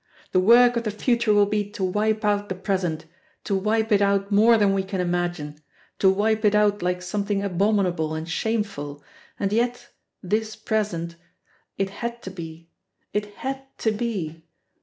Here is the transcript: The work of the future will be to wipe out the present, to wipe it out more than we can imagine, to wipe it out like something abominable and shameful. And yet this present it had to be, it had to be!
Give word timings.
The 0.31 0.39
work 0.39 0.75
of 0.77 0.83
the 0.83 0.89
future 0.89 1.31
will 1.31 1.45
be 1.45 1.69
to 1.73 1.83
wipe 1.83 2.25
out 2.25 2.49
the 2.49 2.55
present, 2.55 3.05
to 3.43 3.53
wipe 3.55 3.91
it 3.91 4.01
out 4.01 4.31
more 4.31 4.57
than 4.57 4.73
we 4.73 4.81
can 4.81 4.99
imagine, 4.99 5.59
to 5.99 6.09
wipe 6.09 6.43
it 6.43 6.55
out 6.55 6.81
like 6.81 7.03
something 7.03 7.43
abominable 7.43 8.15
and 8.15 8.27
shameful. 8.27 9.03
And 9.39 9.53
yet 9.53 9.89
this 10.23 10.55
present 10.55 11.17
it 11.77 11.91
had 11.91 12.19
to 12.23 12.31
be, 12.31 12.71
it 13.13 13.27
had 13.45 13.61
to 13.77 13.91
be! 13.91 14.43